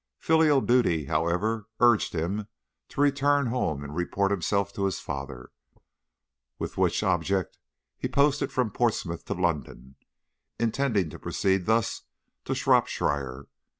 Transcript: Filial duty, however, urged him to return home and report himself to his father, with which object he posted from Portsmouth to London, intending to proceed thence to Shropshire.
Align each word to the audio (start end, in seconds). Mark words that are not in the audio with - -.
Filial 0.17 0.61
duty, 0.61 1.05
however, 1.05 1.67
urged 1.79 2.13
him 2.15 2.47
to 2.89 2.99
return 3.01 3.45
home 3.45 3.83
and 3.83 3.95
report 3.95 4.31
himself 4.31 4.73
to 4.73 4.85
his 4.85 4.99
father, 4.99 5.51
with 6.57 6.75
which 6.75 7.03
object 7.03 7.59
he 7.99 8.07
posted 8.07 8.51
from 8.51 8.71
Portsmouth 8.71 9.25
to 9.25 9.35
London, 9.35 9.95
intending 10.57 11.11
to 11.11 11.19
proceed 11.19 11.67
thence 11.67 12.01
to 12.45 12.55
Shropshire. 12.55 13.45